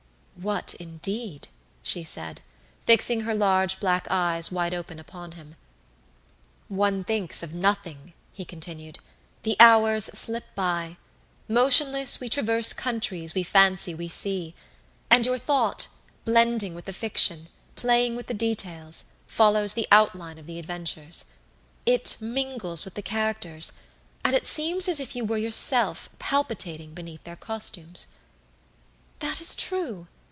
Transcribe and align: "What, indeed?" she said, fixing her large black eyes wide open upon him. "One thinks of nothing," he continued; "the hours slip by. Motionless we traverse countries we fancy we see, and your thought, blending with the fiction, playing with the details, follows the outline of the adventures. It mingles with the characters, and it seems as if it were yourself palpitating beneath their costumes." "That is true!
"What, 0.41 0.73
indeed?" 0.79 1.49
she 1.83 2.03
said, 2.03 2.41
fixing 2.83 3.21
her 3.21 3.35
large 3.35 3.79
black 3.79 4.07
eyes 4.09 4.51
wide 4.51 4.73
open 4.73 4.97
upon 4.99 5.33
him. 5.33 5.55
"One 6.67 7.03
thinks 7.03 7.43
of 7.43 7.53
nothing," 7.53 8.13
he 8.33 8.43
continued; 8.43 8.97
"the 9.43 9.55
hours 9.59 10.05
slip 10.05 10.45
by. 10.55 10.97
Motionless 11.47 12.19
we 12.19 12.27
traverse 12.27 12.73
countries 12.73 13.35
we 13.35 13.43
fancy 13.43 13.93
we 13.93 14.07
see, 14.09 14.55
and 15.11 15.27
your 15.27 15.37
thought, 15.37 15.87
blending 16.25 16.73
with 16.73 16.85
the 16.85 16.91
fiction, 16.93 17.47
playing 17.75 18.15
with 18.15 18.25
the 18.25 18.33
details, 18.33 19.17
follows 19.27 19.73
the 19.73 19.87
outline 19.91 20.39
of 20.39 20.47
the 20.47 20.57
adventures. 20.57 21.25
It 21.85 22.17
mingles 22.19 22.83
with 22.83 22.95
the 22.95 23.03
characters, 23.03 23.73
and 24.25 24.33
it 24.33 24.47
seems 24.47 24.87
as 24.87 24.99
if 24.99 25.15
it 25.15 25.27
were 25.27 25.37
yourself 25.37 26.09
palpitating 26.17 26.95
beneath 26.95 27.25
their 27.25 27.35
costumes." 27.35 28.07
"That 29.19 29.39
is 29.39 29.55
true! 29.55 30.07